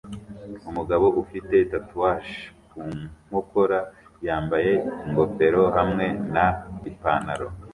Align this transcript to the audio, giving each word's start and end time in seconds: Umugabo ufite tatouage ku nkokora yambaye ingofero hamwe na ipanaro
Umugabo 0.69 1.05
ufite 1.23 1.55
tatouage 1.71 2.35
ku 2.69 2.79
nkokora 3.27 3.79
yambaye 4.27 4.71
ingofero 5.07 5.63
hamwe 5.77 6.05
na 6.33 6.45
ipanaro 6.89 7.47